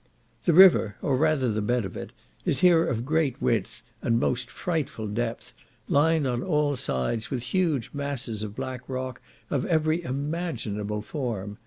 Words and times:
The 0.45 0.53
river, 0.53 0.95
or 1.03 1.15
rather 1.15 1.51
the 1.51 1.61
bed 1.61 1.85
of 1.85 1.95
it, 1.95 2.11
is 2.43 2.61
here 2.61 2.87
of 2.87 3.05
great 3.05 3.39
width, 3.39 3.83
and 4.01 4.19
most 4.19 4.49
frightful 4.49 5.05
depth, 5.05 5.53
lined 5.87 6.25
on 6.25 6.41
all 6.41 6.75
sides 6.75 7.29
with 7.29 7.43
huge 7.43 7.91
masses 7.93 8.41
of 8.41 8.55
black 8.55 8.81
rock 8.89 9.21
of 9.51 9.63
every 9.67 10.01
imaginable 10.03 11.03
form. 11.03 11.59